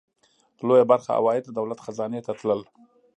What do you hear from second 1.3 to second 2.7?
د دولت خزانې ته تلل.